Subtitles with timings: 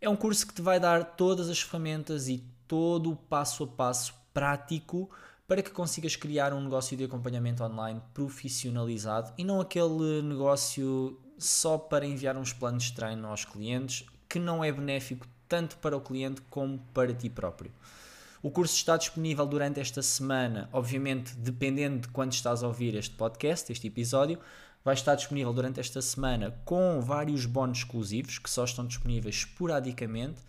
[0.00, 3.66] É um curso que te vai dar todas as ferramentas e todo o passo a
[3.66, 5.10] passo prático
[5.46, 11.76] para que consigas criar um negócio de acompanhamento online profissionalizado e não aquele negócio só
[11.76, 16.00] para enviar uns planos de treino aos clientes que não é benéfico tanto para o
[16.00, 17.70] cliente como para ti próprio.
[18.42, 23.14] O curso está disponível durante esta semana, obviamente, dependendo de quando estás a ouvir este
[23.14, 24.38] podcast, este episódio,
[24.84, 30.42] vai estar disponível durante esta semana com vários bónus exclusivos que só estão disponíveis esporadicamente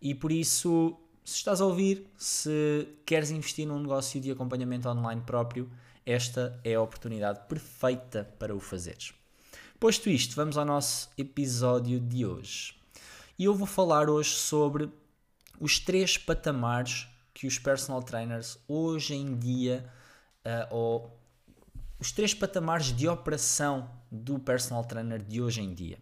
[0.00, 5.22] e por isso se estás a ouvir, se queres investir num negócio de acompanhamento online
[5.22, 5.70] próprio,
[6.04, 9.12] esta é a oportunidade perfeita para o fazeres.
[9.78, 12.74] Posto isto, vamos ao nosso episódio de hoje.
[13.38, 14.90] E eu vou falar hoje sobre
[15.58, 19.88] os três patamares que os personal trainers hoje em dia,
[20.44, 21.20] uh, ou
[21.98, 25.98] os três patamares de operação do personal trainer de hoje em dia.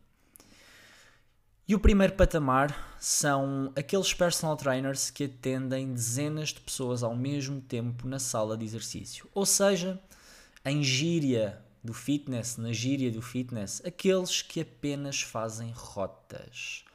[1.68, 7.60] E o primeiro patamar são aqueles personal trainers que atendem dezenas de pessoas ao mesmo
[7.60, 9.28] tempo na sala de exercício.
[9.34, 10.00] Ou seja,
[10.64, 16.86] em gíria do fitness, na gíria do fitness, aqueles que apenas fazem rotas.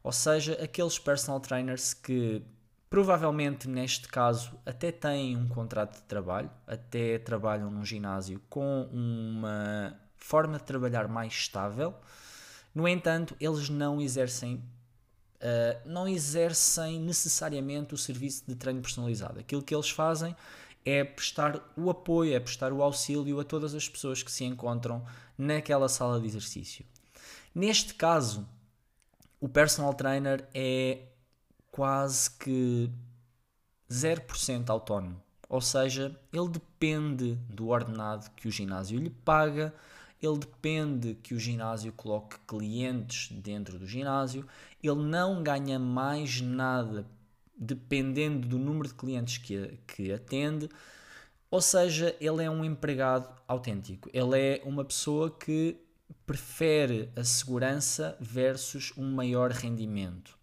[0.00, 2.40] Ou seja, aqueles personal trainers que
[2.88, 9.92] provavelmente neste caso até têm um contrato de trabalho, até trabalham num ginásio com uma
[10.16, 11.92] forma de trabalhar mais estável
[12.74, 19.40] no entanto, eles não exercem, uh, não exercem necessariamente o serviço de treino personalizado.
[19.40, 20.34] Aquilo que eles fazem
[20.84, 25.04] é prestar o apoio, é prestar o auxílio a todas as pessoas que se encontram
[25.36, 26.84] naquela sala de exercício.
[27.54, 28.48] Neste caso,
[29.40, 31.06] o personal trainer é
[31.70, 32.90] quase que
[33.90, 35.20] 0% autónomo.
[35.48, 39.74] Ou seja, ele depende do ordenado que o ginásio lhe paga,
[40.22, 44.46] ele depende que o ginásio coloque clientes dentro do ginásio,
[44.82, 47.06] ele não ganha mais nada
[47.56, 50.68] dependendo do número de clientes que, que atende,
[51.50, 55.76] ou seja, ele é um empregado autêntico, ele é uma pessoa que
[56.26, 60.38] prefere a segurança versus um maior rendimento.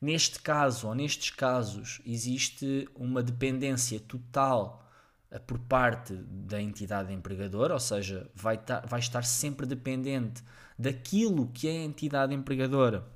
[0.00, 4.89] Neste caso, ou nestes casos, existe uma dependência total
[5.38, 8.58] por parte da entidade empregadora, ou seja, vai,
[8.88, 10.42] vai estar sempre dependente
[10.78, 13.06] daquilo que a entidade empregadora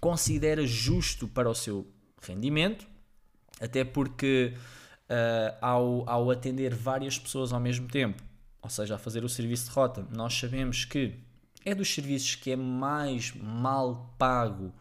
[0.00, 1.86] considera justo para o seu
[2.20, 2.86] rendimento,
[3.60, 4.54] até porque
[5.08, 8.20] uh, ao, ao atender várias pessoas ao mesmo tempo,
[8.60, 11.20] ou seja, a fazer o serviço de rota, nós sabemos que
[11.64, 14.74] é dos serviços que é mais mal pago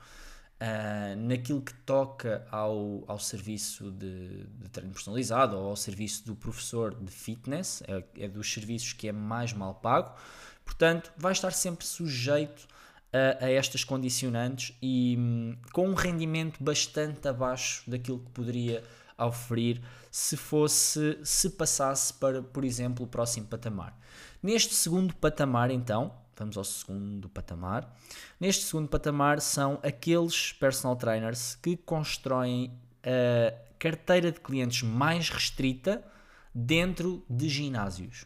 [0.61, 6.35] Uh, naquilo que toca ao, ao serviço de, de, treino personalizado ou ao serviço do
[6.35, 10.13] professor de fitness, é, é, dos serviços que é mais mal pago,
[10.63, 12.67] portanto, vai estar sempre sujeito
[13.11, 18.83] a, a estas condicionantes e hum, com um rendimento bastante abaixo daquilo que poderia
[19.17, 19.81] oferir
[20.11, 23.97] se fosse, se passasse para, por exemplo, o próximo patamar.
[24.43, 27.95] Neste segundo patamar, então, Vamos ao segundo patamar.
[28.39, 32.71] Neste segundo patamar são aqueles personal trainers que constroem
[33.03, 36.03] a carteira de clientes mais restrita
[36.51, 38.25] dentro de ginásios.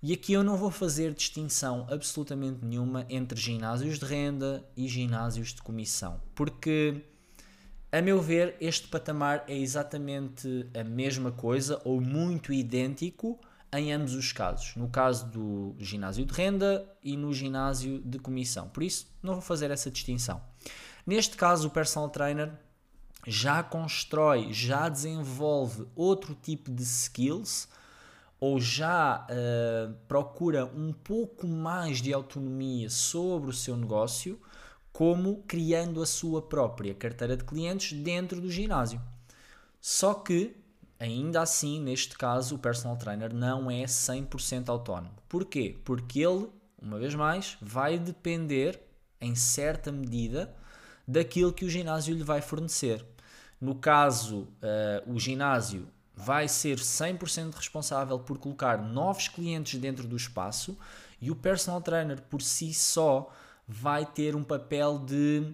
[0.00, 5.52] E aqui eu não vou fazer distinção absolutamente nenhuma entre ginásios de renda e ginásios
[5.52, 7.02] de comissão, porque,
[7.90, 13.36] a meu ver, este patamar é exatamente a mesma coisa ou muito idêntico
[13.72, 18.68] em ambos os casos, no caso do ginásio de renda e no ginásio de comissão.
[18.68, 20.42] Por isso, não vou fazer essa distinção.
[21.06, 22.52] Neste caso, o personal trainer
[23.26, 27.68] já constrói, já desenvolve outro tipo de skills
[28.38, 34.40] ou já uh, procura um pouco mais de autonomia sobre o seu negócio,
[34.92, 39.00] como criando a sua própria carteira de clientes dentro do ginásio.
[39.80, 40.56] Só que,
[41.02, 45.14] ainda assim, neste caso, o personal trainer não é 100% autónomo.
[45.28, 45.76] Porquê?
[45.84, 46.48] Porque ele,
[46.80, 48.80] uma vez mais, vai depender,
[49.20, 50.54] em certa medida,
[51.06, 53.04] daquilo que o ginásio lhe vai fornecer.
[53.60, 60.16] No caso, uh, o ginásio vai ser 100% responsável por colocar novos clientes dentro do
[60.16, 60.78] espaço
[61.20, 63.32] e o personal trainer por si só
[63.66, 65.52] vai ter um papel de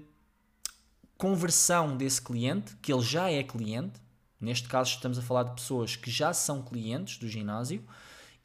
[1.17, 4.01] conversão desse cliente, que ele já é cliente.
[4.41, 7.83] Neste caso, estamos a falar de pessoas que já são clientes do ginásio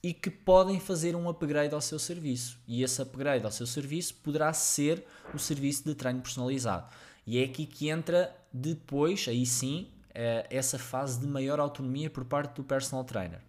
[0.02, 2.60] e que podem fazer um upgrade ao seu serviço.
[2.68, 6.92] E esse upgrade ao seu serviço poderá ser o serviço de treino personalizado.
[7.26, 12.26] E é aqui que entra depois, aí sim, uh, essa fase de maior autonomia por
[12.26, 13.40] parte do personal trainer.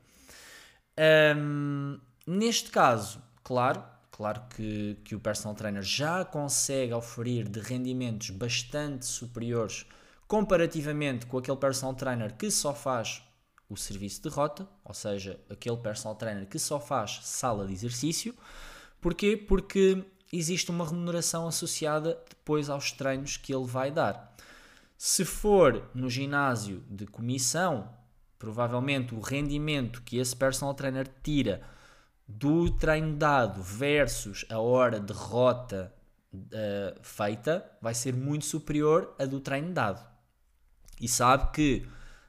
[1.36, 3.82] Um, neste caso, claro,
[4.12, 9.86] claro que, que o personal trainer já consegue oferir de rendimentos bastante superiores
[10.26, 13.22] comparativamente com aquele personal trainer que só faz
[13.68, 18.34] o serviço de rota, ou seja, aquele personal trainer que só faz sala de exercício.
[19.00, 19.36] Porquê?
[19.36, 24.34] Porque existe uma remuneração associada depois aos treinos que ele vai dar.
[24.96, 27.88] Se for no ginásio de comissão,
[28.38, 31.62] provavelmente o rendimento que esse personal trainer tira
[32.26, 35.92] do treino dado versus a hora de rota
[36.32, 40.13] uh, feita vai ser muito superior a do treino dado.
[41.00, 41.86] E sabe que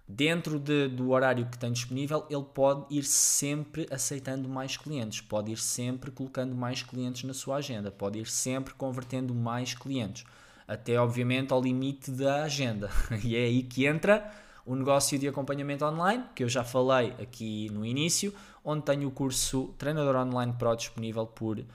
[0.08, 5.52] dentro de, do horário que tem disponível, ele pode ir sempre aceitando mais clientes, pode
[5.52, 10.26] ir sempre colocando mais clientes na sua agenda, pode ir sempre convertendo mais clientes
[10.68, 12.90] até obviamente ao limite da agenda.
[13.24, 14.32] E é aí que entra
[14.66, 18.34] o negócio de acompanhamento online, que eu já falei aqui no início,
[18.64, 21.66] onde tenho o curso Treinador Online Pro disponível por, uh,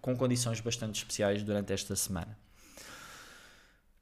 [0.00, 2.39] com condições bastante especiais durante esta semana.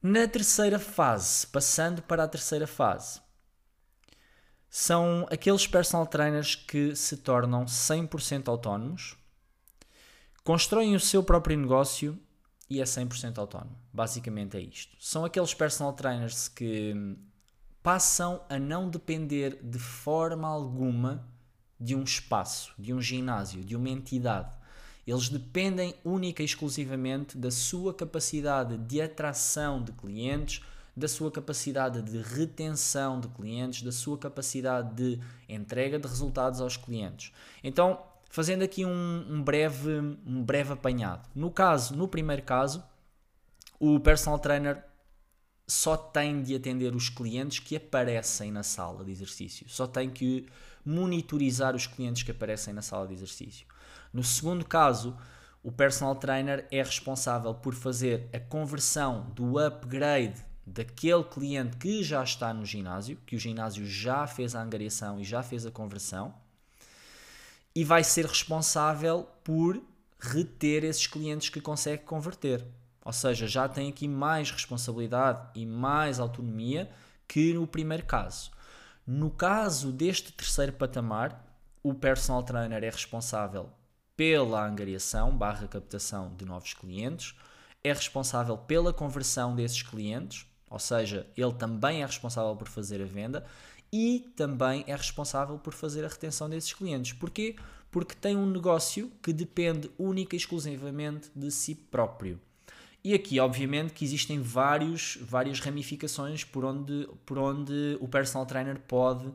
[0.02, 3.20] Na terceira fase, passando para a terceira fase,
[4.70, 9.16] são aqueles personal trainers que se tornam 100% autónomos,
[10.44, 12.16] constroem o seu próprio negócio
[12.70, 13.76] e é 100% autónomo.
[13.92, 14.96] Basicamente é isto.
[15.00, 16.94] São aqueles personal trainers que
[17.82, 21.26] passam a não depender de forma alguma
[21.80, 24.57] de um espaço, de um ginásio, de uma entidade.
[25.10, 30.62] Eles dependem única e exclusivamente da sua capacidade de atração de clientes,
[30.94, 35.18] da sua capacidade de retenção de clientes, da sua capacidade de
[35.48, 37.32] entrega de resultados aos clientes.
[37.64, 41.26] Então, fazendo aqui um, um, breve, um breve apanhado.
[41.34, 42.84] No caso, no primeiro caso,
[43.80, 44.84] o personal trainer
[45.68, 50.46] só tem de atender os clientes que aparecem na sala de exercício, só tem que
[50.84, 53.66] monitorizar os clientes que aparecem na sala de exercício.
[54.10, 55.14] No segundo caso,
[55.62, 62.24] o personal trainer é responsável por fazer a conversão do upgrade daquele cliente que já
[62.24, 66.34] está no ginásio, que o ginásio já fez a angariação e já fez a conversão
[67.74, 69.80] e vai ser responsável por
[70.18, 72.64] reter esses clientes que consegue converter.
[73.08, 76.90] Ou seja, já tem aqui mais responsabilidade e mais autonomia
[77.26, 78.50] que no primeiro caso.
[79.06, 81.42] No caso deste terceiro patamar,
[81.82, 83.70] o personal trainer é responsável
[84.14, 87.34] pela angariação barra captação de novos clientes,
[87.82, 93.06] é responsável pela conversão desses clientes, ou seja, ele também é responsável por fazer a
[93.06, 93.46] venda
[93.90, 97.14] e também é responsável por fazer a retenção desses clientes.
[97.14, 97.56] Porquê?
[97.90, 102.38] Porque tem um negócio que depende única e exclusivamente de si próprio.
[103.08, 108.78] E aqui, obviamente, que existem vários, várias ramificações por onde, por onde o personal trainer
[108.80, 109.32] pode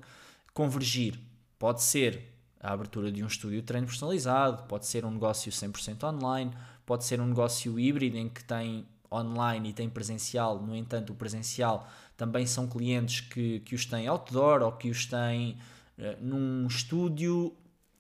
[0.53, 1.20] convergir.
[1.58, 2.22] Pode ser
[2.60, 6.51] a abertura de um estúdio de treino personalizado, pode ser um negócio 100% online,
[6.86, 11.15] pode ser um negócio híbrido em que tem online e tem presencial, no entanto, o
[11.15, 15.58] presencial também são clientes que, que os têm outdoor ou que os têm
[15.98, 17.51] uh, num estúdio,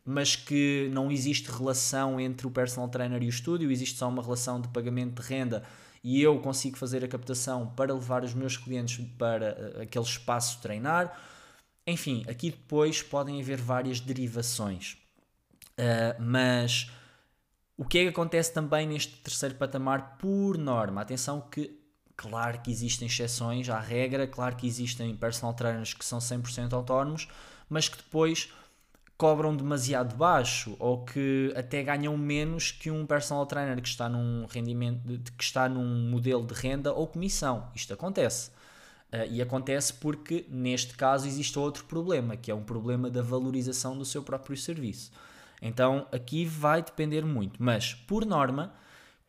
[0.05, 4.21] mas que não existe relação entre o personal trainer e o estúdio, existe só uma
[4.21, 5.63] relação de pagamento de renda
[6.03, 10.59] e eu consigo fazer a captação para levar os meus clientes para uh, aquele espaço
[10.61, 11.17] treinar.
[11.87, 14.97] Enfim, aqui depois podem haver várias derivações,
[15.77, 16.91] uh, mas
[17.77, 21.01] o que é que acontece também neste terceiro patamar por norma?
[21.01, 21.83] Atenção que
[22.15, 27.27] Claro que existem exceções à regra, claro que existem personal trainers que são 100% autónomos,
[27.67, 28.53] mas que depois
[29.23, 34.45] cobram demasiado baixo ou que até ganham menos que um personal trainer que está num
[34.47, 37.69] rendimento que está num modelo de renda ou comissão.
[37.73, 38.49] Isto acontece.
[39.13, 43.97] Uh, e acontece porque, neste caso, existe outro problema, que é um problema da valorização
[43.97, 45.09] do seu próprio serviço.
[45.61, 48.73] Então, aqui vai depender muito, mas, por norma,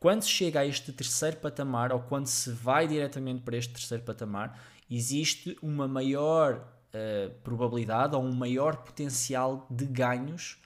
[0.01, 4.03] quando se chega a este terceiro patamar, ou quando se vai diretamente para este terceiro
[4.03, 4.59] patamar,
[4.91, 10.59] existe uma maior uh, probabilidade ou um maior potencial de ganhos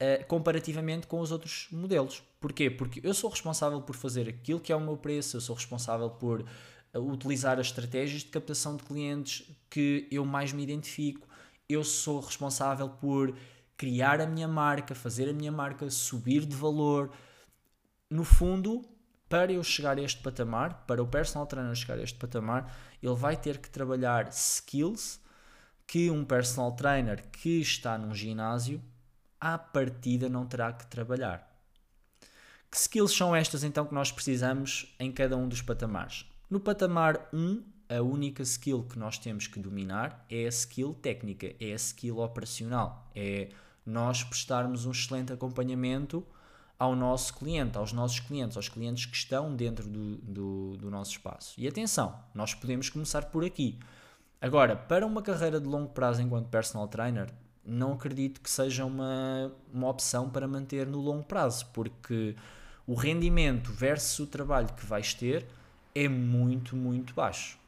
[0.00, 2.22] uh, comparativamente com os outros modelos.
[2.40, 2.68] Porquê?
[2.68, 6.10] Porque eu sou responsável por fazer aquilo que é o meu preço, eu sou responsável
[6.10, 11.26] por uh, utilizar as estratégias de captação de clientes que eu mais me identifico,
[11.68, 13.34] eu sou responsável por
[13.76, 17.10] criar a minha marca, fazer a minha marca subir de valor.
[18.08, 18.82] No fundo,
[19.28, 23.14] para eu chegar a este patamar, para o personal trainer chegar a este patamar, ele
[23.14, 25.20] vai ter que trabalhar skills
[25.86, 28.82] que um personal trainer que está num ginásio,
[29.40, 31.46] à partida não terá que trabalhar.
[32.70, 36.26] Que skills são estas então que nós precisamos em cada um dos patamares?
[36.50, 41.54] No patamar 1, a única skill que nós temos que dominar é a skill técnica,
[41.60, 43.50] é a skill operacional, é
[43.84, 46.26] nós prestarmos um excelente acompanhamento
[46.78, 51.12] ao nosso cliente, aos nossos clientes, aos clientes que estão dentro do, do, do, nosso
[51.12, 51.54] espaço.
[51.56, 53.78] E atenção, nós podemos começar por aqui.
[54.40, 57.32] Agora, para uma carreira de longo prazo enquanto personal trainer,
[57.64, 62.36] não acredito que seja uma, uma opção para manter no longo prazo, porque
[62.86, 65.46] o rendimento versus o trabalho que vais ter
[65.94, 67.58] é muito, muito baixo.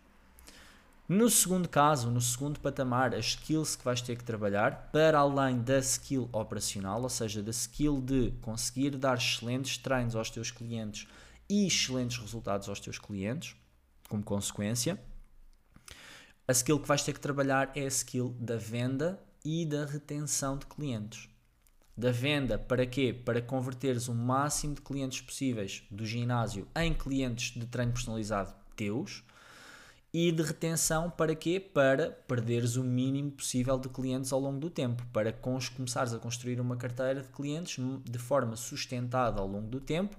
[1.08, 5.62] No segundo caso, no segundo patamar, as skills que vais ter que trabalhar, para além
[5.62, 11.08] da skill operacional, ou seja, da skill de conseguir dar excelentes treinos aos teus clientes
[11.48, 13.56] e excelentes resultados aos teus clientes,
[14.06, 15.00] como consequência,
[16.48, 20.56] a skill que vais ter que trabalhar é a skill da venda e da retenção
[20.56, 21.28] de clientes.
[21.94, 23.12] Da venda para quê?
[23.12, 29.22] Para converteres o máximo de clientes possíveis do ginásio em clientes de treino personalizado teus
[30.10, 31.60] e de retenção para quê?
[31.60, 36.62] Para perderes o mínimo possível de clientes ao longo do tempo, para começares a construir
[36.62, 40.16] uma carteira de clientes de forma sustentada ao longo do tempo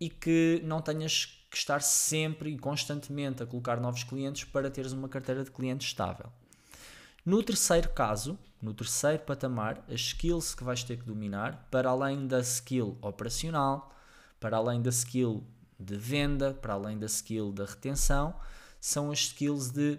[0.00, 4.92] e que não tenhas que estar sempre e constantemente a colocar novos clientes para teres
[4.92, 6.30] uma carteira de clientes estável.
[7.24, 12.26] No terceiro caso, no terceiro patamar, as skills que vais ter que dominar, para além
[12.26, 13.94] da skill operacional,
[14.40, 15.44] para além da skill
[15.78, 18.34] de venda, para além da skill da retenção,
[18.80, 19.98] são as skills de,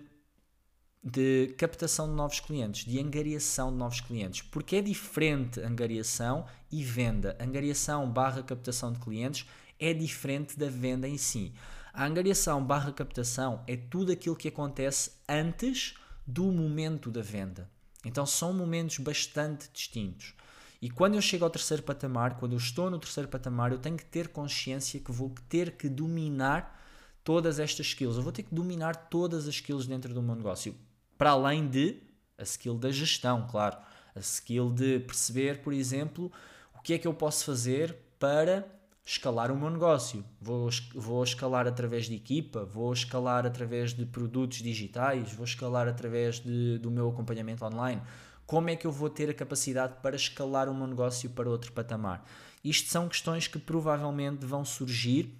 [1.03, 4.41] de captação de novos clientes, de angariação de novos clientes.
[4.41, 7.37] Porque é diferente angariação e venda.
[7.39, 9.45] Angariação barra captação de clientes
[9.79, 11.53] é diferente da venda em si.
[11.93, 15.95] A angariação barra captação é tudo aquilo que acontece antes
[16.25, 17.69] do momento da venda.
[18.05, 20.33] Então são momentos bastante distintos.
[20.81, 23.97] E quando eu chego ao terceiro patamar, quando eu estou no terceiro patamar, eu tenho
[23.97, 26.79] que ter consciência que vou ter que dominar
[27.23, 28.15] todas estas skills.
[28.15, 30.75] Eu vou ter que dominar todas as skills dentro do meu negócio.
[31.17, 31.97] Para além de
[32.37, 33.77] a skill da gestão, claro.
[34.15, 36.31] A skill de perceber, por exemplo,
[36.73, 38.65] o que é que eu posso fazer para
[39.05, 40.23] escalar o meu negócio.
[40.41, 46.39] Vou, vou escalar através de equipa, vou escalar através de produtos digitais, vou escalar através
[46.39, 48.01] de, do meu acompanhamento online.
[48.45, 51.71] Como é que eu vou ter a capacidade para escalar o meu negócio para outro
[51.71, 52.25] patamar?
[52.63, 55.35] Isto são questões que provavelmente vão surgir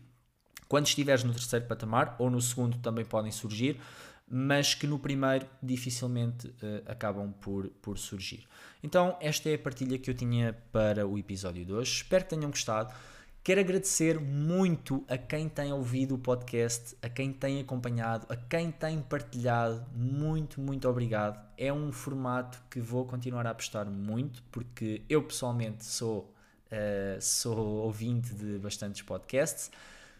[0.69, 3.81] quando estiveres no terceiro patamar, ou no segundo também podem surgir,
[4.29, 8.47] mas que no primeiro dificilmente uh, acabam por, por surgir.
[8.83, 11.91] Então, esta é a partilha que eu tinha para o episódio de hoje.
[12.03, 12.93] Espero que tenham gostado.
[13.41, 18.69] Quero agradecer muito a quem tem ouvido o podcast, a quem tem acompanhado, a quem
[18.69, 19.85] tem partilhado.
[19.95, 21.39] Muito, muito obrigado.
[21.57, 26.33] É um formato que vou continuar a apostar muito, porque eu pessoalmente sou,
[26.65, 29.71] uh, sou ouvinte de bastantes podcasts.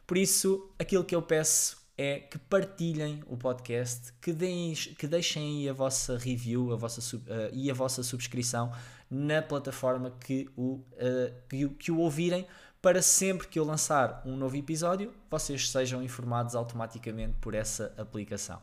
[0.08, 5.44] Por isso, aquilo que eu peço é que partilhem o podcast, que, deem, que deixem
[5.44, 7.22] aí a vossa review a vossa, uh,
[7.52, 8.72] e a vossa subscrição
[9.12, 12.48] na plataforma que o, uh, que, que o ouvirem,
[12.82, 18.62] para sempre que eu lançar um novo episódio, vocês sejam informados automaticamente por essa aplicação.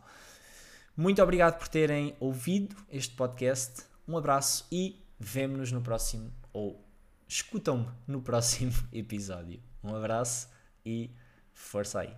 [0.96, 3.84] Muito obrigado por terem ouvido este podcast.
[4.08, 6.82] Um abraço e vemo-nos no próximo, ou
[7.28, 9.60] escutam-me no próximo episódio.
[9.84, 10.48] Um abraço
[10.84, 11.10] e
[11.52, 12.14] Força aí.